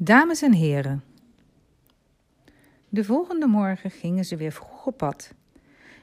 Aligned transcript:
Dames 0.00 0.42
en 0.42 0.52
heren. 0.52 1.04
De 2.88 3.04
volgende 3.04 3.46
morgen 3.46 3.90
gingen 3.90 4.24
ze 4.24 4.36
weer 4.36 4.52
vroeg 4.52 4.86
op 4.86 4.96
pad. 4.96 5.34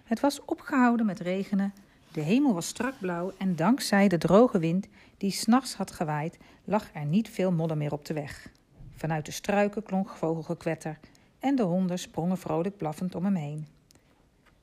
Het 0.04 0.20
was 0.20 0.46
opgehouden 0.46 1.06
met 1.06 1.20
regenen, 1.20 1.74
de 2.12 2.22
hemel 2.22 2.54
was 2.54 2.68
strak 2.68 2.94
blauw 3.00 3.34
en 3.38 3.56
dankzij 3.56 4.08
de 4.08 4.18
droge 4.18 4.60
wind 4.60 4.88
die 5.18 5.32
s'nachts 5.32 5.76
had 5.76 5.92
gewaaid, 5.92 6.38
lag 6.64 6.90
er 6.94 7.06
niet 7.06 7.30
veel 7.30 7.52
modder 7.52 7.78
meer 7.78 7.92
op 7.92 8.06
de 8.06 8.14
weg. 8.14 8.50
Vanuit 8.96 9.26
de 9.26 9.32
struiken 9.32 9.84
klonk 9.84 10.10
vogelgekwetter 10.10 11.00
en 11.40 11.56
de 11.56 11.64
honden 11.64 12.00
sprongen 12.00 12.38
vrolijk 12.38 12.78
blaffend 12.78 13.16
om 13.16 13.26
hem 13.26 13.36
heen. 13.36 13.68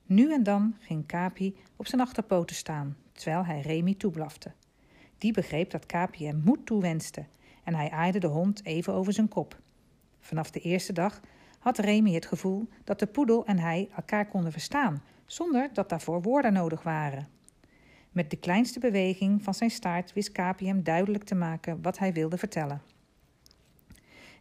Nu 0.06 0.32
en 0.32 0.42
dan 0.42 0.76
ging 0.80 1.06
Capi 1.06 1.56
op 1.76 1.86
zijn 1.86 2.00
achterpoten 2.00 2.56
staan, 2.56 2.96
terwijl 3.12 3.44
hij 3.44 3.60
Remy 3.60 3.94
toeblafte. 3.94 4.52
Die 5.18 5.32
begreep 5.32 5.70
dat 5.70 5.86
Capi 5.86 6.26
hem 6.26 6.42
moed 6.44 6.66
toewenste 6.66 7.24
en 7.62 7.74
hij 7.74 7.90
aaide 7.90 8.18
de 8.18 8.26
hond 8.26 8.64
even 8.64 8.92
over 8.92 9.12
zijn 9.12 9.28
kop. 9.28 9.60
Vanaf 10.20 10.50
de 10.50 10.60
eerste 10.60 10.92
dag 10.92 11.20
had 11.58 11.78
Remy 11.78 12.12
het 12.12 12.26
gevoel 12.26 12.68
dat 12.84 12.98
de 12.98 13.06
poedel 13.06 13.46
en 13.46 13.58
hij 13.58 13.88
elkaar 13.96 14.28
konden 14.28 14.52
verstaan, 14.52 15.02
zonder 15.26 15.70
dat 15.72 15.88
daarvoor 15.88 16.22
woorden 16.22 16.52
nodig 16.52 16.82
waren. 16.82 17.28
Met 18.10 18.30
de 18.30 18.36
kleinste 18.36 18.78
beweging 18.78 19.42
van 19.42 19.54
zijn 19.54 19.70
staart 19.70 20.12
wist 20.12 20.32
Capi 20.32 20.66
hem 20.66 20.82
duidelijk 20.82 21.24
te 21.24 21.34
maken 21.34 21.82
wat 21.82 21.98
hij 21.98 22.12
wilde 22.12 22.38
vertellen. 22.38 22.82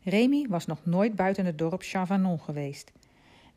Remy 0.04 0.46
was 0.50 0.66
nog 0.66 0.86
nooit 0.86 1.16
buiten 1.16 1.46
het 1.46 1.58
dorp 1.58 1.82
Chavanon 1.84 2.40
geweest. 2.40 2.92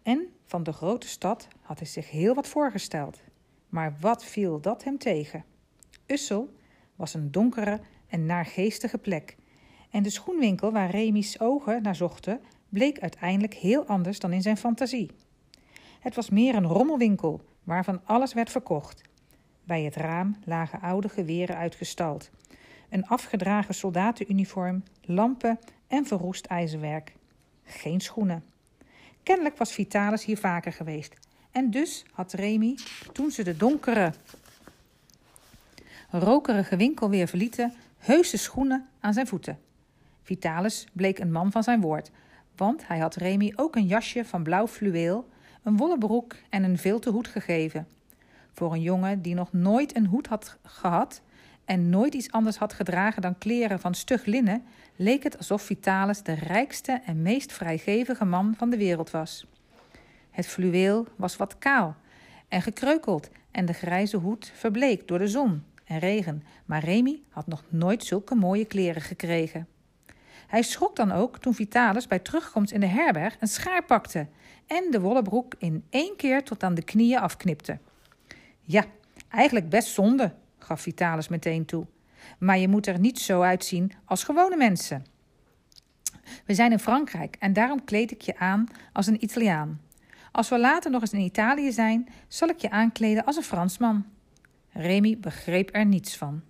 En 0.03 0.29
van 0.45 0.63
de 0.63 0.73
grote 0.73 1.09
stad 1.09 1.49
had 1.61 1.79
hij 1.79 1.87
zich 1.87 2.11
heel 2.11 2.35
wat 2.35 2.49
voorgesteld. 2.49 3.23
Maar 3.69 3.97
wat 4.01 4.25
viel 4.25 4.61
dat 4.61 4.85
hem 4.85 4.99
tegen? 4.99 5.45
Ussel 6.07 6.55
was 6.97 7.15
een 7.15 7.31
donkere 7.31 7.81
en 8.07 8.27
naargeestige 8.27 8.99
plek 8.99 9.37
en 9.95 10.03
de 10.03 10.11
schoenwinkel 10.11 10.73
waar 10.73 10.91
Remy's 10.91 11.41
ogen 11.41 11.83
naar 11.83 11.97
zochten, 11.97 12.41
bleek 12.69 12.99
uiteindelijk 12.99 13.55
heel 13.55 13.87
anders 13.87 14.19
dan 14.19 14.33
in 14.33 14.43
zijn 14.43 14.57
fantasie. 14.57 15.11
Het 16.01 16.15
was 16.15 16.31
meer 16.31 16.55
een 16.55 16.67
rommelwinkel 16.67 17.45
waarvan 17.65 18.01
alles 18.05 18.33
werd 18.33 18.51
verkocht. 18.51 19.03
Bij 19.65 19.83
het 19.83 19.97
raam 19.97 20.37
lagen 20.45 20.81
oude 20.81 21.09
geweren 21.09 21.57
uitgestald, 21.57 22.31
een 22.89 23.07
afgedragen 23.07 23.75
soldatenuniform, 23.75 24.83
lampen 25.05 25.59
en 25.87 26.07
verroest 26.07 26.47
ijzerwerk. 26.47 27.13
Geen 27.65 28.01
schoenen. 28.01 28.45
Kennelijk 29.23 29.57
was 29.57 29.73
Vitalis 29.73 30.25
hier 30.25 30.39
vaker 30.39 30.73
geweest. 30.73 31.15
En 31.51 31.71
dus 31.71 32.05
had 32.13 32.33
Remy, 32.33 32.79
toen 33.13 33.31
ze 33.31 33.43
de 33.43 33.57
donkere, 33.57 34.13
rokerige 36.11 36.77
winkel 36.77 37.11
weer 37.11 37.29
verlieten, 37.29 37.75
heuse 37.99 38.37
schoenen 38.37 38.89
aan 39.01 39.13
zijn 39.13 39.27
voeten. 39.27 39.59
Vitalis 40.25 40.87
bleek 40.93 41.19
een 41.19 41.33
man 41.33 41.53
van 41.53 41.63
zijn 41.63 41.81
woord, 41.81 42.11
want 42.57 42.87
hij 42.87 42.99
had 42.99 43.15
Remy 43.15 43.53
ook 43.57 43.77
een 43.77 43.87
jasje 43.87 44.25
van 44.25 44.43
blauw 44.43 44.67
fluweel, 44.67 45.29
een 45.63 45.77
wollen 45.77 45.99
broek 45.99 46.35
en 46.51 46.63
een 46.63 46.79
vilten 46.79 47.13
hoed 47.13 47.29
gegeven. 47.29 47.87
Voor 48.53 48.73
een 48.73 48.83
jongen 48.83 49.23
die 49.23 49.35
nog 49.35 49.53
nooit 49.53 49.97
een 49.97 50.07
hoed 50.07 50.27
had 50.27 50.59
gehad 50.63 51.23
en 51.65 51.91
nooit 51.91 52.15
iets 52.15 52.31
anders 52.31 52.57
had 52.57 52.73
gedragen 52.73 53.23
dan 53.23 53.39
kleren 53.39 53.81
van 53.81 53.95
stug 53.95 54.25
linnen, 54.25 54.63
leek 54.97 55.23
het 55.23 55.39
alsof 55.39 55.63
Vitalis 55.63 56.23
de 56.23 56.35
rijkste 56.35 57.01
en 57.07 57.23
meest 57.23 57.53
vrijgevige 57.53 58.25
man 58.25 58.55
van 58.57 58.71
de 58.71 58.77
wereld 58.77 59.11
was. 59.11 59.47
Het 60.31 60.47
fluweel 60.47 61.07
was 61.17 61.37
wat 61.37 61.59
kaal 61.59 61.97
en 62.49 62.63
gekreukeld 62.63 63.31
en 63.51 63.65
de 63.67 63.73
grijze 63.73 64.17
hoed 64.17 64.53
verbleekt 64.55 65.09
door 65.09 65.19
de 65.19 65.29
zon 65.29 65.63
en 65.85 65.99
regen, 65.99 66.43
maar 66.65 66.85
Remy 66.85 67.21
had 67.29 67.47
nog 67.47 67.65
nooit 67.69 68.05
zulke 68.05 68.35
mooie 68.35 68.65
kleren 68.65 69.03
gekregen. 69.03 69.69
Hij 70.47 70.63
schrok 70.63 70.97
dan 70.97 71.13
ook 71.13 71.39
toen 71.39 71.55
Vitalis 71.55 72.07
bij 72.07 72.19
terugkomst 72.19 72.73
in 72.73 72.81
de 72.81 72.87
herberg 72.87 73.37
een 73.41 73.49
schaar 73.49 73.85
pakte 73.85 74.27
en 74.67 74.91
de 74.91 75.01
wollen 75.01 75.23
broek 75.23 75.55
in 75.59 75.85
één 75.91 76.17
keer 76.17 76.45
tot 76.45 76.63
aan 76.63 76.75
de 76.75 76.83
knieën 76.83 77.19
afknipte. 77.19 77.79
Ja, 78.61 78.85
eigenlijk 79.29 79.69
best 79.69 79.89
zonde, 79.89 80.35
gaf 80.59 80.81
Vitalis 80.81 81.29
meteen 81.29 81.65
toe. 81.65 81.87
Maar 82.39 82.59
je 82.59 82.69
moet 82.69 82.87
er 82.87 82.99
niet 82.99 83.19
zo 83.19 83.41
uitzien 83.41 83.93
als 84.05 84.25
gewone 84.25 84.57
mensen. 84.57 85.05
We 86.45 86.55
zijn 86.55 86.73
in 86.73 86.79
Frankrijk 86.79 87.37
en 87.39 87.53
daarom 87.53 87.85
kleed 87.85 88.11
ik 88.11 88.21
je 88.21 88.39
aan 88.39 88.67
als 88.93 89.07
een 89.07 89.25
Italiaan. 89.25 89.81
Als 90.33 90.49
we 90.49 90.59
later 90.59 90.91
nog 90.91 91.01
eens 91.01 91.13
in 91.13 91.21
Italië 91.21 91.73
zijn, 91.73 92.09
zal 92.29 92.49
ik 92.49 92.59
je 92.59 92.71
aankleden 92.71 93.25
als 93.25 93.37
een 93.37 93.43
Fransman. 93.43 94.05
Remy 94.73 95.19
begreep 95.19 95.69
er 95.73 95.87
niets 95.87 96.17
van. 96.17 96.43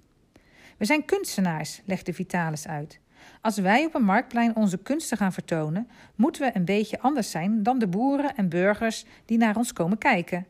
We 0.77 0.85
zijn 0.85 1.05
kunstenaars, 1.05 1.81
legde 1.85 2.13
Vitalis 2.13 2.67
uit. 2.67 3.01
Als 3.41 3.59
wij 3.59 3.85
op 3.85 3.95
een 3.95 4.05
marktplein 4.05 4.57
onze 4.57 4.79
kunsten 4.79 5.17
gaan 5.17 5.33
vertonen, 5.33 5.89
moeten 6.15 6.43
we 6.43 6.57
een 6.57 6.65
beetje 6.65 7.01
anders 7.01 7.31
zijn 7.31 7.63
dan 7.63 7.79
de 7.79 7.87
boeren 7.87 8.35
en 8.37 8.49
burgers 8.49 9.05
die 9.25 9.39
naar 9.39 9.57
ons 9.57 9.73
komen 9.73 9.99
kijken. 9.99 10.47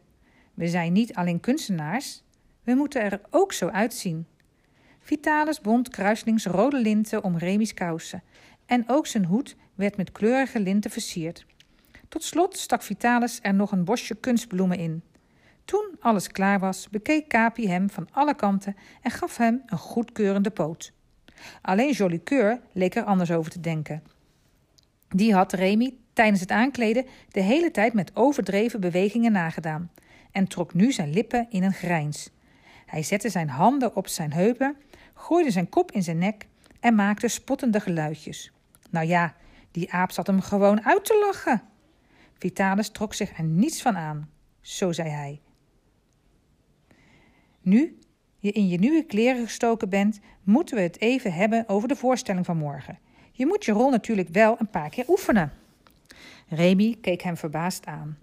We 0.55 0.69
zijn 0.69 0.93
niet 0.93 1.15
alleen 1.15 1.41
kunstenaars, 1.41 2.23
we 2.63 2.75
moeten 2.75 3.03
er 3.03 3.21
ook 3.31 3.53
zo 3.53 3.69
uitzien. 3.69 4.27
Vitalis 5.01 5.61
bond 5.61 5.89
kruislings 5.89 6.47
rode 6.47 6.81
linten 6.81 7.25
om 7.25 7.39
Remy's 7.39 7.75
kousen 7.75 8.23
en 8.67 8.85
ook 8.87 9.07
zijn 9.07 9.25
hoed 9.25 9.57
werd 9.75 9.97
met 9.97 10.13
kleurige 10.13 10.61
linten 10.61 10.91
versierd. 10.91 11.47
Tot 12.09 12.25
slot 12.25 12.57
stak 12.57 12.83
Vitalis 12.83 13.39
er 13.43 13.55
nog 13.55 13.73
een 13.73 13.85
bosje 13.85 14.15
kunstbloemen 14.15 14.79
in. 14.79 15.03
Toen 15.65 15.97
alles 16.01 16.29
klaar 16.29 16.59
was, 16.59 16.89
bekeek 16.91 17.29
Capi 17.29 17.69
hem 17.69 17.91
van 17.91 18.09
alle 18.11 18.35
kanten 18.35 18.77
en 19.03 19.11
gaf 19.11 19.37
hem 19.37 19.63
een 19.67 19.79
goedkeurende 19.79 20.51
poot. 20.51 20.93
Alleen 21.63 21.93
Jolicoeur 21.93 22.61
leek 22.73 22.95
er 22.95 23.05
anders 23.05 23.31
over 23.31 23.51
te 23.51 23.61
denken. 23.61 24.03
Die 25.09 25.35
had 25.35 25.53
Remy 25.53 25.95
tijdens 26.13 26.41
het 26.41 26.51
aankleden 26.51 27.07
de 27.29 27.41
hele 27.41 27.71
tijd 27.71 27.93
met 27.93 28.11
overdreven 28.15 28.81
bewegingen 28.81 29.33
nagedaan 29.33 29.91
en 30.33 30.49
trok 30.49 30.75
nu 30.75 30.93
zijn 30.93 31.11
lippen 31.11 31.47
in 31.51 31.63
een 31.63 31.73
grijns. 31.73 32.31
Hij 32.87 33.03
zette 33.03 33.29
zijn 33.29 33.49
handen 33.49 33.97
op 33.97 34.09
zijn 34.09 34.33
heupen, 34.33 34.77
gooide 35.15 35.51
zijn 35.51 35.69
kop 35.69 35.93
in 35.93 36.03
zijn 36.03 36.19
nek 36.19 36.47
en 36.81 36.95
maakte 36.95 37.29
spottende 37.29 37.81
geluidjes. 37.81 38.53
Nou 38.91 39.07
ja, 39.07 39.35
die 39.71 39.93
aap 39.93 40.11
zat 40.11 40.27
hem 40.27 40.41
gewoon 40.41 40.85
uit 40.85 41.05
te 41.05 41.25
lachen. 41.27 41.63
Vitalis 42.39 42.89
trok 42.89 43.15
zich 43.15 43.39
er 43.39 43.45
niets 43.45 43.83
van 43.83 43.97
aan. 43.97 44.31
Zo 44.61 44.93
zei 44.93 45.09
hij. 45.09 45.41
Nu 47.61 47.99
je 48.45 48.53
in 48.53 48.69
je 48.69 48.79
nieuwe 48.79 49.05
kleren 49.05 49.45
gestoken 49.45 49.89
bent, 49.89 50.21
moeten 50.43 50.77
we 50.77 50.83
het 50.83 51.01
even 51.01 51.33
hebben 51.33 51.65
over 51.69 51.89
de 51.89 51.97
voorstelling 51.97 52.47
van 52.47 52.57
morgen. 52.57 52.99
Je 53.33 53.47
moet 53.47 53.65
je 53.65 53.73
rol 53.73 53.91
natuurlijk 53.91 54.29
wel 54.29 54.57
een 54.59 54.71
paar 54.71 54.91
keer 54.91 55.05
oefenen. 55.09 55.53
Remy 56.49 56.97
keek 57.01 57.23
hem 57.23 57.37
verbaasd 57.37 57.87
aan. 57.87 58.19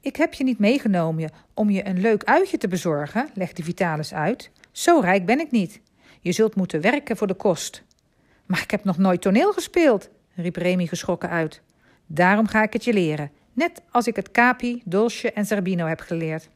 Ik 0.00 0.16
heb 0.16 0.34
je 0.34 0.44
niet 0.44 0.58
meegenomen 0.58 1.30
om 1.54 1.70
je 1.70 1.86
een 1.86 2.00
leuk 2.00 2.24
uitje 2.24 2.58
te 2.58 2.68
bezorgen, 2.68 3.28
legde 3.34 3.62
Vitalis 3.62 4.14
uit. 4.14 4.50
Zo 4.72 5.00
rijk 5.00 5.26
ben 5.26 5.40
ik 5.40 5.50
niet. 5.50 5.80
Je 6.20 6.32
zult 6.32 6.54
moeten 6.54 6.80
werken 6.80 7.16
voor 7.16 7.26
de 7.26 7.34
kost. 7.34 7.82
Maar 8.46 8.62
ik 8.62 8.70
heb 8.70 8.84
nog 8.84 8.98
nooit 8.98 9.20
toneel 9.20 9.52
gespeeld, 9.52 10.10
riep 10.34 10.56
Remy 10.56 10.86
geschrokken 10.86 11.30
uit. 11.30 11.62
Daarom 12.06 12.46
ga 12.46 12.62
ik 12.62 12.72
het 12.72 12.84
je 12.84 12.92
leren, 12.92 13.30
net 13.52 13.82
als 13.90 14.06
ik 14.06 14.16
het 14.16 14.30
Capi, 14.30 14.82
Dolce 14.84 15.32
en 15.32 15.46
Zerbino 15.46 15.86
heb 15.86 16.00
geleerd. 16.00 16.48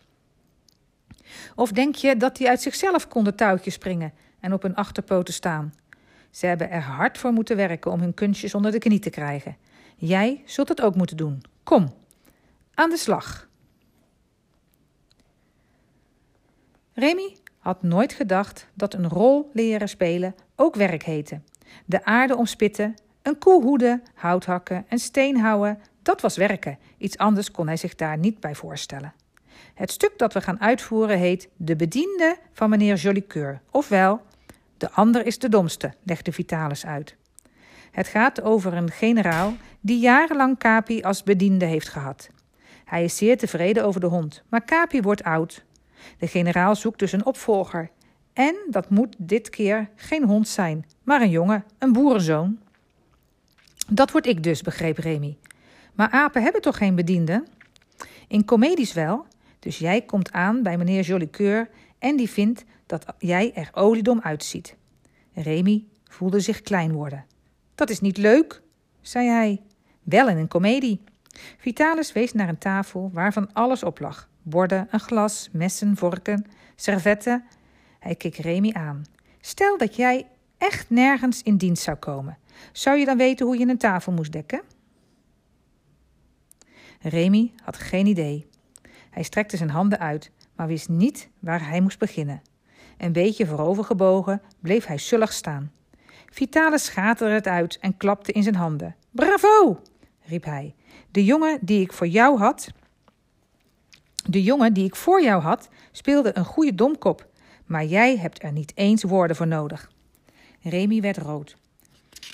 Of 1.55 1.73
denk 1.73 1.95
je 1.95 2.17
dat 2.17 2.37
die 2.37 2.49
uit 2.49 2.63
zichzelf 2.63 3.09
konden 3.09 3.37
touwtjes 3.37 3.75
springen 3.75 4.13
en 4.41 4.53
op 4.53 4.63
hun 4.63 4.75
achterpoten 4.75 5.35
staan? 5.35 5.75
Ze 6.31 6.47
hebben 6.47 6.71
er 6.71 6.83
hard 6.83 7.19
voor 7.19 7.33
moeten 7.33 7.57
werken 7.57 7.91
om 7.91 8.01
hun 8.01 8.15
kunstjes 8.15 8.55
onder 8.55 8.71
de 8.71 8.79
knie 8.79 8.99
te 8.99 9.11
krijgen. 9.11 9.57
Jij 9.97 10.43
zult 10.45 10.69
het 10.69 10.81
ook 10.81 10.95
moeten 10.95 11.17
doen. 11.17 11.43
Kom, 11.63 11.95
aan 12.75 12.91
de 12.91 12.97
slag. 12.97 13.49
Remy 16.95 17.37
had 17.59 17.83
nooit 17.83 18.13
gedacht 18.13 18.67
dat 18.75 18.95
een 18.95 19.09
rol 19.09 19.51
leren 19.53 19.89
spelen 19.89 20.35
ook 20.57 20.75
werk 20.75 21.03
heette. 21.03 21.41
De 21.85 22.05
aarde 22.05 22.37
omspitten, 22.37 22.95
een 23.23 23.39
koe 23.39 23.63
hoeden, 23.63 24.03
hout 24.15 24.45
hakken 24.45 24.85
en 24.89 24.99
steen 24.99 25.37
houden, 25.37 25.79
dat 26.03 26.21
was 26.21 26.37
werken. 26.37 26.79
Iets 26.99 27.19
anders 27.19 27.51
kon 27.51 27.67
hij 27.67 27.77
zich 27.77 27.95
daar 27.95 28.19
niet 28.19 28.41
bij 28.41 28.55
voorstellen. 28.55 29.15
Het 29.75 29.91
stuk 29.91 30.13
dat 30.17 30.33
we 30.33 30.41
gaan 30.41 30.61
uitvoeren 30.61 31.19
heet 31.19 31.49
De 31.57 31.77
bediende 31.77 32.37
van 32.53 32.71
meneer 32.71 32.97
Jolicoeur, 32.97 33.61
ofwel 33.71 34.21
De 34.77 34.91
ander 34.91 35.27
is 35.27 35.39
de 35.39 35.49
domste, 35.49 35.93
legde 36.03 36.33
Vitalis 36.33 36.87
uit. 36.87 37.17
Het 37.91 38.09
gaat 38.09 38.43
over 38.43 38.75
een 38.75 38.91
generaal 38.91 39.55
die 39.81 39.99
jarenlang 39.99 40.59
Capi 40.59 41.03
als 41.03 41.23
bediende 41.23 41.65
heeft 41.65 41.89
gehad. 41.89 42.31
Hij 42.85 43.05
is 43.05 43.17
zeer 43.17 43.39
tevreden 43.39 43.85
over 43.85 44.01
de 44.01 44.07
hond, 44.07 44.43
maar 44.49 44.65
Capi 44.65 45.01
wordt 45.01 45.23
oud. 45.23 45.65
De 46.19 46.27
generaal 46.27 46.77
zoekt 46.77 46.99
dus 46.99 47.13
een 47.13 47.27
opvolger. 47.27 47.91
En 48.33 48.57
dat 48.71 48.91
moet 48.91 49.15
dit 49.19 49.51
keer 49.51 49.89
geen 49.95 50.25
hond 50.25 50.49
zijn, 50.49 50.87
maar 51.03 51.21
een 51.21 51.31
jongen, 51.31 51.65
een 51.79 51.93
boerenzoon. 51.93 52.59
Dat 53.89 54.11
word 54.11 54.27
ik 54.27 54.43
dus, 54.43 54.63
begreep 54.63 54.99
Remy. 54.99 55.37
Maar 55.95 56.11
apen 56.11 56.43
hebben 56.43 56.61
toch 56.61 56.77
geen 56.77 56.95
bediende? 56.95 57.45
In 58.29 58.45
comedies 58.45 58.93
wel, 58.93 59.27
dus 59.59 59.79
jij 59.79 60.03
komt 60.03 60.33
aan 60.33 60.63
bij 60.63 60.77
meneer 60.77 61.03
Jolicoeur 61.03 61.71
en 61.99 62.17
die 62.17 62.31
vindt 62.31 62.65
dat 62.87 63.07
jij 63.19 63.55
er 63.55 63.71
oliedom 63.73 64.21
uitziet. 64.21 64.77
Remy 65.33 65.85
voelde 66.05 66.41
zich 66.41 66.61
klein 66.61 66.93
worden. 66.93 67.25
Dat 67.75 67.91
is 67.91 68.01
niet 68.01 68.17
leuk, 68.17 68.63
zei 69.01 69.29
hij. 69.29 69.61
Wel 70.03 70.29
in 70.29 70.37
een 70.37 70.49
komedie. 70.49 71.01
Vitalis 71.59 72.13
wees 72.13 72.33
naar 72.33 72.49
een 72.49 72.59
tafel 72.59 73.11
waarvan 73.13 73.53
alles 73.53 73.83
op 73.83 74.01
lag: 74.01 74.29
borden, 74.43 74.89
een 74.91 75.01
glas, 75.01 75.49
messen, 75.53 75.97
vorken, 75.97 76.47
servetten. 76.77 77.45
Hij 77.99 78.15
keek 78.15 78.37
Remy 78.37 78.73
aan. 78.73 79.05
Stel 79.41 79.79
dat 79.79 79.97
jij 79.97 80.27
echt 80.59 80.91
nergens 80.91 81.43
in 81.43 81.57
dienst 81.57 81.83
zou 81.83 81.97
komen. 81.97 82.39
Zou 82.73 82.99
je 82.99 83.05
dan 83.05 83.17
weten 83.17 83.47
hoe 83.47 83.59
je 83.59 83.67
een 83.67 83.79
tafel 83.79 84.13
moest 84.13 84.33
dekken? 84.33 84.63
Remy 87.01 87.53
had 87.63 87.77
geen 87.77 88.07
idee. 88.07 88.47
Hij 89.19 89.27
strekte 89.27 89.57
zijn 89.57 89.71
handen 89.71 89.99
uit, 89.99 90.31
maar 90.57 90.67
wist 90.67 90.89
niet 90.89 91.29
waar 91.39 91.69
hij 91.69 91.81
moest 91.81 91.99
beginnen. 91.99 92.43
Een 92.99 93.13
beetje 93.13 93.47
voorovergebogen 93.47 94.43
bleef 94.61 94.87
hij 94.87 94.97
sullig 94.97 95.33
staan. 95.33 95.73
Vitalis 96.31 96.85
schaterde 96.85 97.35
het 97.35 97.47
uit 97.47 97.79
en 97.79 97.97
klapte 97.97 98.33
in 98.33 98.43
zijn 98.43 98.55
handen. 98.55 98.97
Bravo! 99.11 99.81
riep 100.23 100.45
hij. 100.45 100.75
De 101.11 101.25
jongen 101.25 101.59
die 101.61 101.81
ik 101.81 101.93
voor 101.93 102.07
jou 102.07 102.39
had. 102.39 102.71
De 104.25 104.43
jongen 104.43 104.73
die 104.73 104.85
ik 104.85 104.97
voor 104.97 105.23
jou 105.23 105.43
had, 105.43 105.69
speelde 105.93 106.31
een 106.37 106.45
goede 106.45 106.75
domkop, 106.75 107.27
maar 107.67 107.85
jij 107.85 108.17
hebt 108.17 108.43
er 108.43 108.53
niet 108.53 108.73
eens 108.75 109.03
woorden 109.03 109.37
voor 109.37 109.47
nodig. 109.47 109.91
Remy 110.63 111.01
werd 111.01 111.17
rood. 111.17 111.57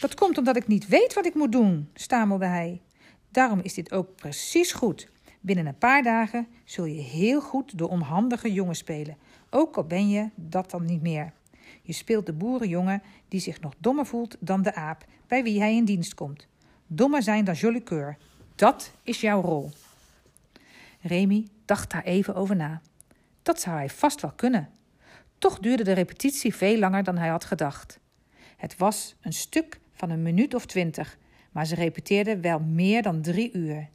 Dat 0.01 0.15
komt 0.15 0.39
omdat 0.39 0.57
ik 0.57 0.67
niet 0.67 0.89
weet 0.89 1.15
wat 1.15 1.27
ik 1.27 1.35
moet 1.35 1.53
doen, 1.53 1.91
stamelde 1.95 2.47
hij. 2.47 2.81
Daarom 3.31 3.61
is 3.63 3.75
dit 3.75 3.93
ook 3.93 4.17
precies 4.17 4.73
goed. 4.73 5.13
Binnen 5.45 5.67
een 5.67 5.79
paar 5.79 6.03
dagen 6.03 6.47
zul 6.65 6.85
je 6.85 7.01
heel 7.01 7.41
goed 7.41 7.79
de 7.79 7.89
onhandige 7.89 8.53
jongen 8.53 8.75
spelen, 8.75 9.17
ook 9.51 9.77
al 9.77 9.85
ben 9.85 10.09
je 10.09 10.31
dat 10.35 10.71
dan 10.71 10.85
niet 10.85 11.03
meer. 11.03 11.33
Je 11.83 11.93
speelt 11.93 12.27
de 12.27 12.33
boerenjongen 12.33 13.03
die 13.29 13.41
zich 13.41 13.61
nog 13.61 13.75
dommer 13.79 14.07
voelt 14.07 14.37
dan 14.41 14.63
de 14.63 14.75
aap 14.75 15.05
bij 15.27 15.43
wie 15.43 15.61
hij 15.61 15.77
in 15.77 15.85
dienst 15.85 16.15
komt. 16.15 16.47
Dommer 16.87 17.23
zijn 17.23 17.45
dan 17.45 17.55
Joli 17.55 17.83
Coeur. 17.83 18.17
Dat 18.55 18.93
is 19.03 19.21
jouw 19.21 19.41
rol. 19.41 19.71
Remy 21.01 21.47
dacht 21.65 21.91
daar 21.91 22.05
even 22.05 22.35
over 22.35 22.57
na. 22.57 22.81
Dat 23.43 23.61
zou 23.61 23.77
hij 23.77 23.89
vast 23.89 24.21
wel 24.21 24.33
kunnen. 24.33 24.69
Toch 25.39 25.59
duurde 25.59 25.85
de 25.85 25.93
repetitie 25.93 26.55
veel 26.55 26.79
langer 26.79 27.05
dan 27.05 27.17
hij 27.17 27.29
had 27.29 27.45
gedacht. 27.45 27.99
Het 28.57 28.77
was 28.77 29.17
een 29.21 29.33
stuk 29.33 29.81
van 29.93 30.11
een 30.11 30.23
minuut 30.23 30.55
of 30.55 30.67
twintig, 30.67 31.19
maar 31.53 31.67
ze 31.67 31.75
repeteerden 31.75 32.41
wel 32.41 32.61
meer 32.61 33.03
dan 33.03 33.23
drie 33.23 33.53
uur. 33.53 33.89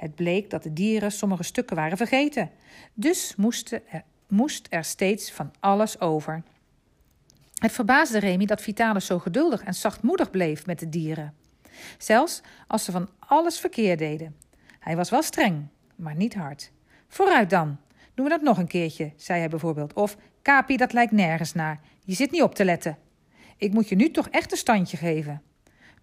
Het 0.00 0.14
bleek 0.14 0.50
dat 0.50 0.62
de 0.62 0.72
dieren 0.72 1.12
sommige 1.12 1.42
stukken 1.42 1.76
waren 1.76 1.96
vergeten, 1.96 2.50
dus 2.94 3.34
moest 3.36 3.72
er, 3.72 4.04
moest 4.28 4.66
er 4.70 4.84
steeds 4.84 5.32
van 5.32 5.52
alles 5.58 6.00
over. 6.00 6.42
Het 7.54 7.72
verbaasde 7.72 8.18
Remy 8.18 8.46
dat 8.46 8.62
Vitalis 8.62 9.06
zo 9.06 9.18
geduldig 9.18 9.62
en 9.62 9.74
zachtmoedig 9.74 10.30
bleef 10.30 10.66
met 10.66 10.78
de 10.78 10.88
dieren. 10.88 11.34
Zelfs 11.98 12.40
als 12.66 12.84
ze 12.84 12.92
van 12.92 13.08
alles 13.18 13.60
verkeerd 13.60 13.98
deden. 13.98 14.36
Hij 14.78 14.96
was 14.96 15.10
wel 15.10 15.22
streng, 15.22 15.66
maar 15.96 16.16
niet 16.16 16.34
hard. 16.34 16.72
Vooruit 17.08 17.50
dan, 17.50 17.78
doen 18.14 18.24
we 18.24 18.30
dat 18.30 18.42
nog 18.42 18.58
een 18.58 18.66
keertje, 18.66 19.12
zei 19.16 19.38
hij 19.38 19.48
bijvoorbeeld. 19.48 19.92
Of, 19.92 20.16
Kapi, 20.42 20.76
dat 20.76 20.92
lijkt 20.92 21.12
nergens 21.12 21.52
naar. 21.52 21.80
Je 22.04 22.14
zit 22.14 22.30
niet 22.30 22.42
op 22.42 22.54
te 22.54 22.64
letten. 22.64 22.98
Ik 23.56 23.72
moet 23.72 23.88
je 23.88 23.96
nu 23.96 24.10
toch 24.10 24.28
echt 24.28 24.52
een 24.52 24.58
standje 24.58 24.96
geven. 24.96 25.42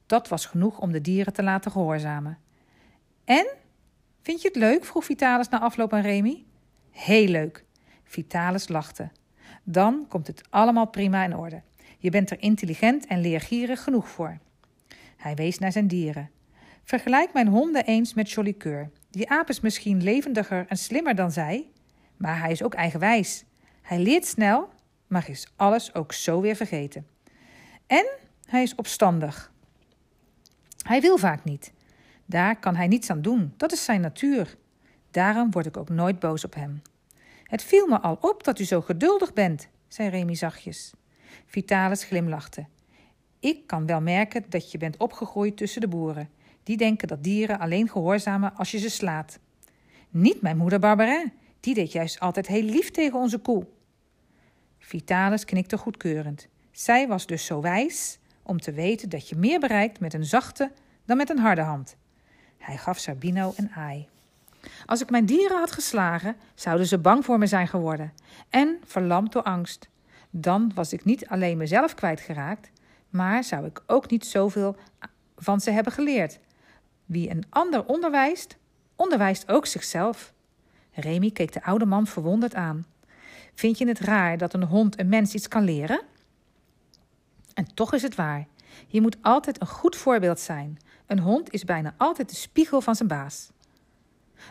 Dat 0.05 0.27
was 0.27 0.45
genoeg 0.45 0.79
om 0.79 0.91
de 0.91 1.01
dieren 1.01 1.33
te 1.33 1.43
laten 1.43 1.71
gehoorzamen. 1.71 2.37
En? 3.25 3.47
Vind 4.27 4.41
je 4.41 4.47
het 4.47 4.57
leuk? 4.57 4.85
vroeg 4.85 5.05
Vitalis 5.05 5.49
na 5.49 5.59
afloop 5.59 5.93
aan 5.93 6.01
Remy. 6.01 6.45
Heel 6.91 7.27
leuk. 7.27 7.65
Vitalis 8.03 8.67
lachte. 8.67 9.09
Dan 9.63 10.05
komt 10.07 10.27
het 10.27 10.41
allemaal 10.49 10.87
prima 10.87 11.23
in 11.23 11.35
orde. 11.35 11.61
Je 11.97 12.09
bent 12.09 12.29
er 12.29 12.41
intelligent 12.41 13.05
en 13.05 13.21
leergierig 13.21 13.83
genoeg 13.83 14.09
voor. 14.09 14.37
Hij 15.17 15.35
wees 15.35 15.59
naar 15.59 15.71
zijn 15.71 15.87
dieren. 15.87 16.29
Vergelijk 16.83 17.33
mijn 17.33 17.47
honden 17.47 17.85
eens 17.85 18.13
met 18.13 18.31
Jolly. 18.31 18.55
Die 19.09 19.29
aap 19.29 19.49
is 19.49 19.59
misschien 19.59 20.03
levendiger 20.03 20.65
en 20.67 20.77
slimmer 20.77 21.15
dan 21.15 21.31
zij, 21.31 21.67
maar 22.17 22.39
hij 22.39 22.51
is 22.51 22.63
ook 22.63 22.73
eigenwijs. 22.73 23.43
Hij 23.81 23.99
leert 23.99 24.25
snel, 24.25 24.69
maar 25.07 25.29
is 25.29 25.47
alles 25.55 25.93
ook 25.93 26.13
zo 26.13 26.41
weer 26.41 26.55
vergeten. 26.55 27.07
En 27.85 28.05
hij 28.45 28.61
is 28.61 28.75
opstandig. 28.75 29.51
Hij 30.85 31.01
wil 31.01 31.17
vaak 31.17 31.43
niet. 31.43 31.75
Daar 32.29 32.59
kan 32.59 32.75
hij 32.75 32.87
niets 32.87 33.09
aan 33.09 33.21
doen, 33.21 33.53
dat 33.57 33.71
is 33.71 33.83
zijn 33.83 34.01
natuur. 34.01 34.57
Daarom 35.11 35.51
word 35.51 35.65
ik 35.65 35.77
ook 35.77 35.89
nooit 35.89 36.19
boos 36.19 36.45
op 36.45 36.53
hem. 36.55 36.81
Het 37.43 37.63
viel 37.63 37.87
me 37.87 37.99
al 37.99 38.17
op 38.21 38.43
dat 38.43 38.59
u 38.59 38.63
zo 38.63 38.81
geduldig 38.81 39.33
bent, 39.33 39.67
zei 39.87 40.09
Remy 40.09 40.35
zachtjes. 40.35 40.93
Vitalis 41.45 42.03
glimlachte. 42.03 42.65
Ik 43.39 43.67
kan 43.67 43.85
wel 43.85 44.01
merken 44.01 44.45
dat 44.49 44.71
je 44.71 44.77
bent 44.77 44.97
opgegroeid 44.97 45.57
tussen 45.57 45.81
de 45.81 45.87
boeren. 45.87 46.29
Die 46.63 46.77
denken 46.77 47.07
dat 47.07 47.23
dieren 47.23 47.59
alleen 47.59 47.89
gehoorzamen 47.89 48.55
als 48.55 48.71
je 48.71 48.77
ze 48.77 48.89
slaat. 48.89 49.39
Niet 50.09 50.41
mijn 50.41 50.57
moeder 50.57 50.79
Barbarin, 50.79 51.31
die 51.59 51.73
deed 51.73 51.91
juist 51.91 52.19
altijd 52.19 52.47
heel 52.47 52.63
lief 52.63 52.91
tegen 52.91 53.19
onze 53.19 53.37
koe. 53.37 53.67
Vitalis 54.79 55.45
knikte 55.45 55.77
goedkeurend. 55.77 56.47
Zij 56.71 57.07
was 57.07 57.25
dus 57.25 57.45
zo 57.45 57.61
wijs 57.61 58.19
om 58.43 58.59
te 58.59 58.71
weten 58.71 59.09
dat 59.09 59.29
je 59.29 59.35
meer 59.35 59.59
bereikt 59.59 59.99
met 59.99 60.13
een 60.13 60.25
zachte 60.25 60.71
dan 61.05 61.17
met 61.17 61.29
een 61.29 61.39
harde 61.39 61.61
hand. 61.61 61.97
Hij 62.57 62.77
gaf 62.77 62.97
Sabino 62.97 63.53
een 63.55 63.71
aai. 63.71 64.07
Als 64.85 65.01
ik 65.01 65.09
mijn 65.09 65.25
dieren 65.25 65.57
had 65.57 65.71
geslagen, 65.71 66.35
zouden 66.55 66.87
ze 66.87 66.97
bang 66.97 67.25
voor 67.25 67.37
me 67.37 67.47
zijn 67.47 67.67
geworden 67.67 68.13
en 68.49 68.79
verlamd 68.85 69.31
door 69.31 69.43
angst. 69.43 69.89
Dan 70.29 70.71
was 70.75 70.93
ik 70.93 71.05
niet 71.05 71.27
alleen 71.27 71.57
mezelf 71.57 71.93
kwijtgeraakt, 71.93 72.71
maar 73.09 73.43
zou 73.43 73.65
ik 73.65 73.83
ook 73.85 74.09
niet 74.09 74.25
zoveel 74.25 74.75
van 75.35 75.59
ze 75.59 75.71
hebben 75.71 75.93
geleerd. 75.93 76.39
Wie 77.05 77.29
een 77.29 77.45
ander 77.49 77.85
onderwijst, 77.85 78.57
onderwijst 78.95 79.51
ook 79.51 79.65
zichzelf. 79.65 80.33
Remy 80.91 81.31
keek 81.31 81.53
de 81.53 81.63
oude 81.63 81.85
man 81.85 82.07
verwonderd 82.07 82.55
aan. 82.55 82.85
Vind 83.53 83.77
je 83.77 83.87
het 83.87 83.99
raar 83.99 84.37
dat 84.37 84.53
een 84.53 84.63
hond 84.63 84.99
een 84.99 85.09
mens 85.09 85.33
iets 85.33 85.47
kan 85.47 85.63
leren? 85.63 86.01
En 87.53 87.73
toch 87.73 87.93
is 87.93 88.01
het 88.01 88.15
waar. 88.15 88.47
Je 88.87 89.01
moet 89.01 89.17
altijd 89.21 89.61
een 89.61 89.67
goed 89.67 89.95
voorbeeld 89.95 90.39
zijn. 90.39 90.77
Een 91.07 91.19
hond 91.19 91.53
is 91.53 91.63
bijna 91.63 91.93
altijd 91.97 92.29
de 92.29 92.35
spiegel 92.35 92.81
van 92.81 92.95
zijn 92.95 93.09
baas. 93.09 93.51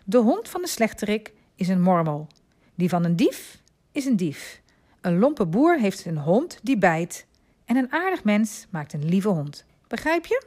De 0.04 0.18
hond 0.18 0.48
van 0.48 0.62
de 0.62 0.68
slechterik 0.68 1.32
is 1.54 1.68
een 1.68 1.82
mormel. 1.82 2.26
Die 2.74 2.88
van 2.88 3.04
een 3.04 3.16
dief 3.16 3.62
is 3.92 4.04
een 4.04 4.16
dief. 4.16 4.60
Een 5.00 5.18
lompe 5.18 5.46
boer 5.46 5.78
heeft 5.78 6.04
een 6.04 6.18
hond 6.18 6.58
die 6.62 6.78
bijt. 6.78 7.26
En 7.64 7.76
een 7.76 7.92
aardig 7.92 8.24
mens 8.24 8.66
maakt 8.70 8.92
een 8.92 9.04
lieve 9.04 9.28
hond. 9.28 9.64
Begrijp 9.86 10.26
je? 10.26 10.46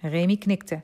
Remy 0.00 0.36
knikte. 0.36 0.80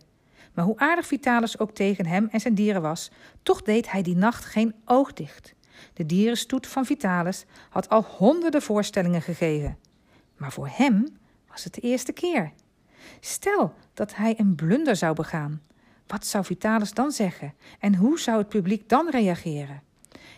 Maar 0.54 0.64
hoe 0.64 0.78
aardig 0.78 1.06
Vitalis 1.06 1.58
ook 1.58 1.74
tegen 1.74 2.06
hem 2.06 2.28
en 2.30 2.40
zijn 2.40 2.54
dieren 2.54 2.82
was, 2.82 3.10
toch 3.42 3.62
deed 3.62 3.90
hij 3.90 4.02
die 4.02 4.16
nacht 4.16 4.44
geen 4.44 4.74
oog 4.84 5.12
dicht. 5.12 5.54
De 5.92 6.06
dierenstoet 6.06 6.66
van 6.66 6.84
Vitalis 6.84 7.44
had 7.70 7.88
al 7.88 8.02
honderden 8.02 8.62
voorstellingen 8.62 9.22
gegeven. 9.22 9.78
Maar 10.36 10.52
voor 10.52 10.68
hem 10.72 11.06
was 11.48 11.64
het 11.64 11.74
de 11.74 11.80
eerste 11.80 12.12
keer. 12.12 12.52
Stel 13.20 13.74
dat 13.94 14.14
hij 14.14 14.34
een 14.38 14.54
blunder 14.54 14.96
zou 14.96 15.14
begaan. 15.14 15.62
Wat 16.06 16.26
zou 16.26 16.44
Vitalis 16.44 16.92
dan 16.92 17.12
zeggen? 17.12 17.54
En 17.78 17.94
hoe 17.94 18.20
zou 18.20 18.38
het 18.38 18.48
publiek 18.48 18.88
dan 18.88 19.10
reageren? 19.10 19.82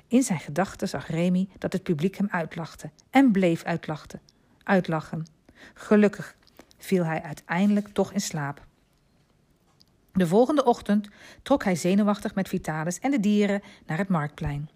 In 0.08 0.22
zijn 0.22 0.40
gedachten 0.40 0.88
zag 0.88 1.06
Remy 1.08 1.48
dat 1.58 1.72
het 1.72 1.82
publiek 1.82 2.16
hem 2.16 2.28
uitlachte 2.30 2.90
en 3.10 3.32
bleef 3.32 3.62
uitlachten, 3.62 4.20
uitlachen. 4.62 5.26
Gelukkig 5.74 6.36
viel 6.78 7.04
hij 7.04 7.22
uiteindelijk 7.22 7.88
toch 7.88 8.12
in 8.12 8.20
slaap. 8.20 8.66
De 10.12 10.26
volgende 10.26 10.64
ochtend 10.64 11.08
trok 11.42 11.64
hij 11.64 11.76
zenuwachtig 11.76 12.34
met 12.34 12.48
Vitalis 12.48 12.98
en 12.98 13.10
de 13.10 13.20
dieren 13.20 13.62
naar 13.86 13.98
het 13.98 14.08
marktplein. 14.08 14.68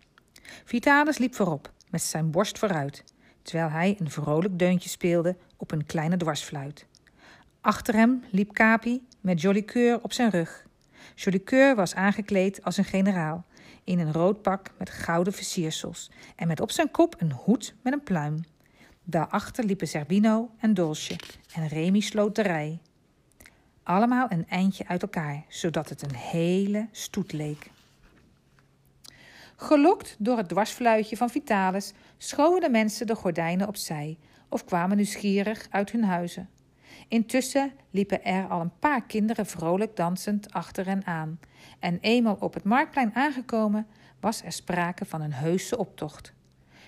Vitalis 0.65 1.19
liep 1.19 1.35
voorop, 1.35 1.73
met 1.91 2.03
zijn 2.03 2.31
borst 2.31 2.59
vooruit, 2.59 3.05
terwijl 3.43 3.71
hij 3.71 3.97
een 3.99 4.11
vrolijk 4.11 4.59
deuntje 4.59 4.89
speelde 4.89 5.37
op 5.57 5.71
een 5.71 5.87
kleine 5.87 6.17
dwarsfluit. 6.17 6.87
Achter 7.69 7.95
hem 7.95 8.25
liep 8.31 8.53
Capi 8.53 9.07
met 9.21 9.41
Jolly 9.41 9.65
Coeur 9.65 10.03
op 10.03 10.13
zijn 10.13 10.31
rug. 10.31 10.67
Jolly 11.15 11.41
Coeur 11.41 11.75
was 11.75 11.95
aangekleed 11.95 12.65
als 12.65 12.77
een 12.77 12.85
generaal, 12.85 13.45
in 13.85 13.99
een 13.99 14.13
rood 14.13 14.43
pak 14.43 14.71
met 14.79 14.91
gouden 14.91 15.33
versiersels 15.33 16.11
en 16.37 16.49
met 16.49 16.61
op 16.61 16.71
zijn 16.71 16.91
kop 16.91 17.15
een 17.19 17.33
hoed 17.33 17.75
met 17.83 17.93
een 17.93 18.03
pluim. 18.03 18.45
Daarachter 19.05 19.65
liepen 19.65 19.89
Zerbino 19.89 20.51
en 20.59 20.75
Dolce 20.75 21.17
en 21.55 21.69
Remy 21.69 22.01
sloot 22.01 22.35
de 22.35 22.43
rij. 22.43 22.79
Allemaal 23.83 24.27
een 24.31 24.49
eindje 24.49 24.87
uit 24.87 25.03
elkaar, 25.03 25.45
zodat 25.49 25.89
het 25.89 26.03
een 26.03 26.17
hele 26.17 26.89
stoet 26.93 27.33
leek. 27.33 27.71
Gelokt 29.57 30.17
door 30.19 30.37
het 30.37 30.49
dwarsfluitje 30.49 31.17
van 31.17 31.31
Vitalis 31.31 31.93
schoven 32.17 32.61
de 32.61 32.71
mensen 32.71 33.07
de 33.07 33.15
gordijnen 33.15 33.69
opzij 33.69 34.19
of 34.49 34.65
kwamen 34.65 34.97
nieuwsgierig 34.97 35.67
uit 35.71 35.91
hun 35.91 36.05
huizen. 36.05 36.49
Intussen 37.09 37.73
liepen 37.91 38.25
er 38.25 38.49
al 38.49 38.61
een 38.61 38.79
paar 38.79 39.07
kinderen 39.07 39.47
vrolijk 39.47 39.97
dansend 39.97 40.53
achter 40.53 40.87
hen 40.87 41.07
aan. 41.07 41.41
En 41.79 41.99
eenmaal 42.01 42.37
op 42.41 42.55
het 42.55 42.65
marktplein 42.65 43.15
aangekomen, 43.15 43.87
was 44.21 44.43
er 44.43 44.53
sprake 44.53 45.05
van 45.05 45.21
een 45.21 45.33
heuse 45.33 45.79
optocht. 45.79 46.33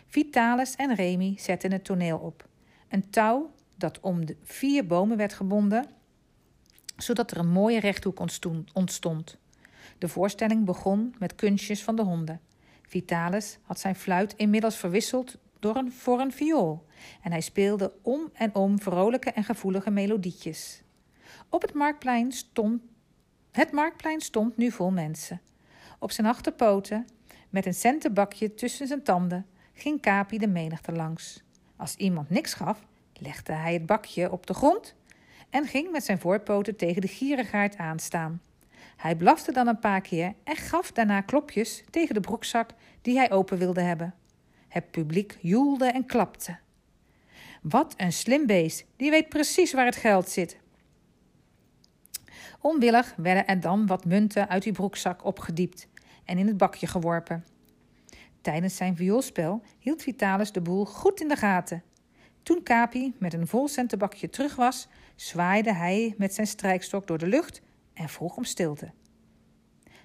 Vitalis 0.07 0.77
en 0.77 0.95
Remy 0.95 1.35
zetten 1.39 1.73
het 1.73 1.85
toneel 1.85 2.19
op. 2.19 2.49
Een 2.89 3.11
touw 3.11 3.51
dat 3.77 4.01
om 4.01 4.27
de 4.27 4.37
vier 4.43 4.87
bomen 4.87 5.17
werd 5.17 5.33
gebonden, 5.33 5.87
zodat 6.97 7.31
er 7.31 7.39
een 7.39 7.51
mooie 7.51 7.81
rechthoek 7.81 8.21
ontstond. 8.73 9.39
De 9.99 10.09
voorstelling 10.09 10.65
begon 10.65 11.15
met 11.19 11.35
kunstjes 11.35 11.83
van 11.83 11.97
de 11.97 12.03
honden. 12.03 12.41
Vitalis 12.83 13.59
had 13.63 13.81
zijn 13.81 13.97
fluit 13.97 14.35
inmiddels 14.37 14.77
verwisseld 14.77 15.39
door 15.61 15.77
een, 15.77 15.93
voor 15.93 16.21
een 16.21 16.33
viool 16.33 16.87
en 17.23 17.31
hij 17.31 17.41
speelde 17.41 17.93
om 18.03 18.31
en 18.33 18.55
om 18.55 18.81
vrolijke 18.81 19.31
en 19.31 19.45
gevoelige 19.45 19.91
melodietjes. 19.91 20.83
Op 21.49 21.63
het 21.63 21.75
marktplein 21.75 22.33
stond, 22.33 22.83
het 23.51 23.73
marktplein 23.73 24.21
stond 24.21 24.57
nu 24.57 24.71
vol 24.71 24.91
mensen. 24.91 25.41
Op 25.99 26.11
zijn 26.11 26.27
achterpoten, 26.27 27.07
met 27.51 27.67
een 27.67 27.75
centenbakje 27.75 28.55
tussen 28.55 28.87
zijn 28.87 29.03
tanden, 29.03 29.47
ging 29.73 30.03
Capi 30.03 30.39
de 30.39 30.49
menigte 30.49 30.93
langs. 30.93 31.43
Als 31.77 31.95
iemand 31.97 32.31
niks 32.31 32.55
gaf, 32.55 32.87
legde 33.13 33.53
hij 33.53 33.73
het 33.73 33.87
bakje 33.87 34.33
op 34.33 34.47
de 34.47 34.55
grond 34.55 34.95
en 35.51 35.67
ging 35.67 35.91
met 35.91 36.05
zijn 36.05 36.19
voorpoten 36.19 36.77
tegen 36.77 37.01
de 37.01 37.09
gierigaard 37.09 37.77
aanstaan. 37.77 38.41
Hij 38.97 39.17
blafte 39.17 39.53
dan 39.53 39.67
een 39.67 39.79
paar 39.79 40.01
keer 40.01 40.35
en 40.45 40.57
gaf 40.57 40.93
daarna 40.93 41.21
klopjes 41.21 41.85
tegen 41.91 42.15
de 42.15 42.21
broekzak 42.21 42.71
die 43.03 43.17
hij 43.17 43.31
open 43.31 43.59
wilde 43.59 43.81
hebben. 43.81 44.15
Het 44.71 44.91
publiek 44.91 45.39
joelde 45.41 45.87
en 45.87 46.07
klapte. 46.07 46.59
Wat 47.63 47.95
een 47.97 48.13
slim 48.13 48.47
beest, 48.47 48.87
die 48.97 49.11
weet 49.11 49.29
precies 49.29 49.73
waar 49.73 49.85
het 49.85 49.97
geld 49.97 50.29
zit. 50.29 50.59
Onwillig 52.61 53.15
werden 53.17 53.47
er 53.47 53.61
dan 53.61 53.87
wat 53.87 54.05
munten 54.05 54.49
uit 54.49 54.63
die 54.63 54.73
broekzak 54.73 55.25
opgediept 55.25 55.89
en 56.25 56.39
in 56.39 56.47
het 56.47 56.57
bakje 56.57 56.87
geworpen. 56.87 57.45
Tijdens 58.41 58.77
zijn 58.77 58.97
vioolspel 58.97 59.63
hield 59.79 60.03
Vitalis 60.03 60.53
de 60.53 60.61
boel 60.61 60.85
goed 60.85 61.21
in 61.21 61.29
de 61.29 61.37
gaten. 61.37 61.83
Toen 62.43 62.63
Capi 62.63 63.15
met 63.19 63.35
een 63.35 63.47
vol 63.47 63.69
centenbakje 63.69 64.31
terug 64.31 64.57
was, 64.57 64.89
zwaaide 65.17 65.75
hij 65.75 66.15
met 66.19 66.35
zijn 66.35 66.47
strijkstok 66.47 67.07
door 67.07 67.19
de 67.19 67.27
lucht 67.27 67.63
en 67.95 68.09
vroeg 68.09 68.37
om 68.37 68.45
stilte. 68.45 68.91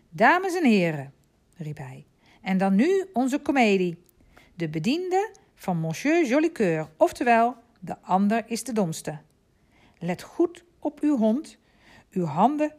Dames 0.10 0.56
en 0.56 0.66
heren, 0.66 1.14
riep 1.58 1.78
hij, 1.78 2.06
en 2.42 2.58
dan 2.58 2.76
nu 2.76 3.06
onze 3.14 3.40
komedie. 3.40 4.04
De 4.58 4.70
bediende 4.70 5.32
van 5.56 5.78
Monsieur 5.78 6.26
Jolicoeur, 6.26 6.90
oftewel, 6.98 7.56
de 7.80 8.02
ander 8.02 8.44
is 8.48 8.64
de 8.64 8.74
domste. 8.74 9.20
Let 9.98 10.22
goed 10.22 10.64
op 10.80 11.00
uw 11.00 11.18
hond, 11.18 11.58
uw 12.12 12.26
handen. 12.26 12.74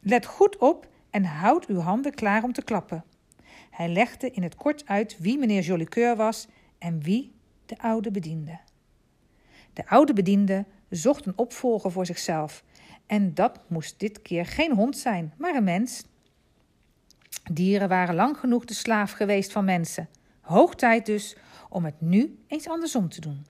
Let 0.00 0.26
goed 0.26 0.56
op 0.56 0.88
en 1.10 1.24
houd 1.24 1.66
uw 1.66 1.78
handen 1.78 2.14
klaar 2.14 2.42
om 2.42 2.52
te 2.52 2.62
klappen. 2.62 3.04
Hij 3.70 3.88
legde 3.88 4.30
in 4.30 4.42
het 4.42 4.54
kort 4.54 4.86
uit 4.86 5.18
wie 5.18 5.38
meneer 5.38 5.62
Jolicoeur 5.62 6.16
was 6.16 6.48
en 6.78 7.00
wie 7.00 7.34
de 7.66 7.78
oude 7.78 8.10
bediende. 8.10 8.60
De 9.72 9.86
oude 9.86 10.12
bediende 10.12 10.64
zocht 10.88 11.26
een 11.26 11.38
opvolger 11.38 11.90
voor 11.90 12.06
zichzelf. 12.06 12.64
En 13.06 13.34
dat 13.34 13.60
moest 13.68 14.00
dit 14.00 14.22
keer 14.22 14.46
geen 14.46 14.74
hond 14.74 14.98
zijn, 14.98 15.34
maar 15.38 15.54
een 15.54 15.64
mens. 15.64 16.04
Dieren 17.52 17.88
waren 17.88 18.14
lang 18.14 18.36
genoeg 18.36 18.64
de 18.64 18.74
slaaf 18.74 19.12
geweest 19.12 19.52
van 19.52 19.64
mensen. 19.64 20.08
Hoog 20.44 20.74
tijd 20.74 21.06
dus 21.06 21.36
om 21.68 21.84
het 21.84 22.00
nu 22.00 22.38
eens 22.46 22.68
andersom 22.68 23.08
te 23.08 23.20
doen. 23.20 23.46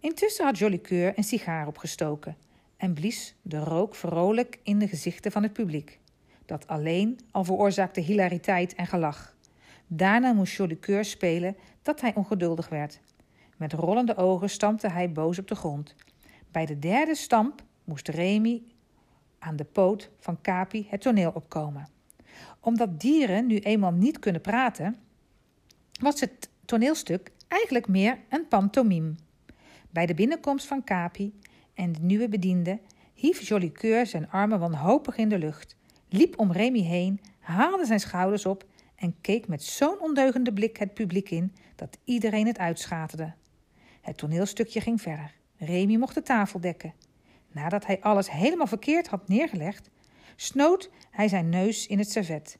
Intussen 0.00 0.44
had 0.44 0.58
Jolicoeur 0.58 1.12
een 1.16 1.24
sigaar 1.24 1.66
opgestoken 1.66 2.36
en 2.76 2.94
blies 2.94 3.34
de 3.42 3.58
rook 3.58 3.94
vrolijk 3.94 4.58
in 4.62 4.78
de 4.78 4.88
gezichten 4.88 5.32
van 5.32 5.42
het 5.42 5.52
publiek. 5.52 6.00
Dat 6.46 6.66
alleen 6.66 7.18
al 7.30 7.44
veroorzaakte 7.44 8.00
hilariteit 8.00 8.74
en 8.74 8.86
gelach. 8.86 9.36
Daarna 9.86 10.32
moest 10.32 10.56
Jolicoeur 10.56 11.04
spelen 11.04 11.56
dat 11.82 12.00
hij 12.00 12.14
ongeduldig 12.14 12.68
werd. 12.68 13.00
Met 13.56 13.72
rollende 13.72 14.16
ogen 14.16 14.50
stampte 14.50 14.88
hij 14.88 15.12
boos 15.12 15.38
op 15.38 15.48
de 15.48 15.54
grond. 15.54 15.94
Bij 16.50 16.66
de 16.66 16.78
derde 16.78 17.14
stamp 17.14 17.62
moest 17.84 18.08
Remy 18.08 18.62
aan 19.38 19.56
de 19.56 19.64
poot 19.64 20.10
van 20.18 20.40
Capi 20.40 20.86
het 20.90 21.00
toneel 21.00 21.30
opkomen. 21.34 21.88
Omdat 22.60 23.00
dieren 23.00 23.46
nu 23.46 23.58
eenmaal 23.58 23.92
niet 23.92 24.18
kunnen 24.18 24.40
praten, 24.40 24.96
was 25.98 26.20
het 26.20 26.50
toneelstuk 26.64 27.32
eigenlijk 27.48 27.88
meer 27.88 28.18
een 28.28 28.48
pantomime. 28.48 29.14
Bij 29.90 30.06
de 30.06 30.14
binnenkomst 30.14 30.66
van 30.66 30.84
Capi 30.84 31.40
en 31.74 31.92
de 31.92 32.00
nieuwe 32.00 32.28
bediende 32.28 32.80
hief 33.14 33.48
Jolicoeur 33.48 34.06
zijn 34.06 34.30
armen 34.30 34.58
wanhopig 34.58 35.16
in 35.16 35.28
de 35.28 35.38
lucht, 35.38 35.76
liep 36.08 36.38
om 36.38 36.52
Remy 36.52 36.82
heen, 36.82 37.20
haalde 37.38 37.84
zijn 37.84 38.00
schouders 38.00 38.46
op 38.46 38.64
en 38.94 39.20
keek 39.20 39.48
met 39.48 39.62
zo'n 39.62 40.00
ondeugende 40.00 40.52
blik 40.52 40.76
het 40.76 40.94
publiek 40.94 41.30
in 41.30 41.54
dat 41.76 41.98
iedereen 42.04 42.46
het 42.46 42.58
uitschaterde. 42.58 43.34
Het 44.00 44.16
toneelstukje 44.16 44.80
ging 44.80 45.00
verder. 45.00 45.34
Remy 45.56 45.96
mocht 45.96 46.14
de 46.14 46.22
tafel 46.22 46.60
dekken. 46.60 46.94
Nadat 47.52 47.86
hij 47.86 48.00
alles 48.00 48.30
helemaal 48.30 48.66
verkeerd 48.66 49.08
had 49.08 49.28
neergelegd, 49.28 49.90
snoot 50.36 50.90
hij 51.10 51.28
zijn 51.28 51.48
neus 51.48 51.86
in 51.86 51.98
het 51.98 52.10
servet. 52.10 52.58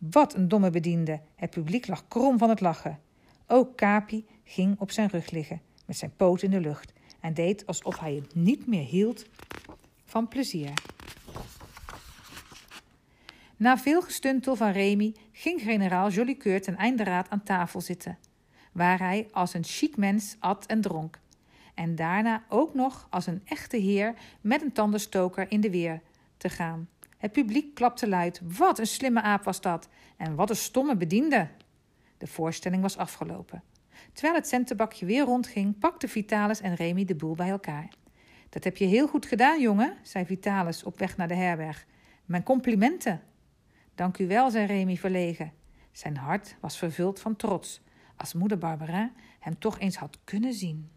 Wat 0.00 0.34
een 0.34 0.48
domme 0.48 0.70
bediende! 0.70 1.20
Het 1.34 1.50
publiek 1.50 1.86
lag 1.86 2.08
krom 2.08 2.38
van 2.38 2.48
het 2.48 2.60
lachen. 2.60 2.98
Ook 3.46 3.76
Capi 3.76 4.26
ging 4.44 4.78
op 4.78 4.90
zijn 4.90 5.08
rug 5.08 5.30
liggen, 5.30 5.60
met 5.86 5.96
zijn 5.96 6.12
poot 6.16 6.42
in 6.42 6.50
de 6.50 6.60
lucht, 6.60 6.92
en 7.20 7.34
deed 7.34 7.66
alsof 7.66 7.98
hij 7.98 8.14
het 8.14 8.34
niet 8.34 8.66
meer 8.66 8.84
hield 8.84 9.24
van 10.04 10.28
plezier. 10.28 10.72
Na 13.56 13.78
veel 13.78 14.02
gestuntel 14.02 14.56
van 14.56 14.70
Remy 14.70 15.14
ging 15.32 15.60
generaal 15.60 16.10
Jolicoeur 16.10 16.62
ten 16.62 16.76
einde 16.76 17.04
raad 17.04 17.30
aan 17.30 17.42
tafel 17.42 17.80
zitten 17.80 18.18
waar 18.72 18.98
hij 18.98 19.28
als 19.30 19.54
een 19.54 19.64
chic 19.64 19.96
mens 19.96 20.36
at 20.38 20.66
en 20.66 20.80
dronk. 20.80 21.20
En 21.74 21.94
daarna 21.94 22.44
ook 22.48 22.74
nog 22.74 23.06
als 23.10 23.26
een 23.26 23.42
echte 23.44 23.76
heer 23.76 24.14
met 24.40 24.62
een 24.62 24.72
tandenstoker 24.72 25.50
in 25.50 25.60
de 25.60 25.70
weer 25.70 26.00
te 26.36 26.48
gaan. 26.48 26.88
Het 27.20 27.32
publiek 27.32 27.74
klapte 27.74 28.08
luid. 28.08 28.40
Wat 28.56 28.78
een 28.78 28.86
slimme 28.86 29.22
aap 29.22 29.44
was 29.44 29.60
dat! 29.60 29.88
En 30.16 30.34
wat 30.34 30.50
een 30.50 30.56
stomme 30.56 30.96
bediende! 30.96 31.48
De 32.18 32.26
voorstelling 32.26 32.82
was 32.82 32.96
afgelopen. 32.96 33.62
Terwijl 34.12 34.34
het 34.34 34.48
centenbakje 34.48 35.06
weer 35.06 35.24
rondging, 35.24 35.78
pakten 35.78 36.08
Vitalis 36.08 36.60
en 36.60 36.74
Remy 36.74 37.04
de 37.04 37.14
boel 37.14 37.34
bij 37.34 37.48
elkaar. 37.48 37.88
Dat 38.48 38.64
heb 38.64 38.76
je 38.76 38.84
heel 38.84 39.08
goed 39.08 39.26
gedaan, 39.26 39.60
jongen, 39.60 39.96
zei 40.02 40.24
Vitalis 40.24 40.84
op 40.84 40.98
weg 40.98 41.16
naar 41.16 41.28
de 41.28 41.34
herberg. 41.34 41.86
Mijn 42.24 42.42
complimenten. 42.42 43.22
Dank 43.94 44.18
u 44.18 44.26
wel, 44.26 44.50
zei 44.50 44.66
Remy 44.66 44.96
verlegen. 44.96 45.52
Zijn 45.92 46.16
hart 46.16 46.56
was 46.60 46.78
vervuld 46.78 47.20
van 47.20 47.36
trots 47.36 47.80
als 48.16 48.34
moeder 48.34 48.58
Barbara 48.58 49.12
hem 49.38 49.58
toch 49.58 49.78
eens 49.78 49.96
had 49.96 50.18
kunnen 50.24 50.52
zien. 50.52 50.90